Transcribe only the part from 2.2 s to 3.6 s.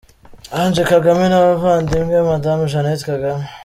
Madamu Jeannette Kagame,.